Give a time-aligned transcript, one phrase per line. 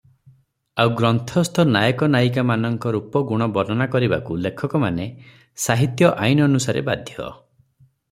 [0.83, 5.09] ଆଉ ଗ୍ରନ୍ଥସ୍ଥ ନାୟକ ନାୟିକାମାନଙ୍କ ରୂପ ଗୁଣ ବର୍ଣ୍ଣନା କରିବାକୁ ଲେଖକମାନେ
[5.69, 7.17] ସାହିତ୍ୟ ଆଇନାନୁସାରେ ବାଧ୍ୟ।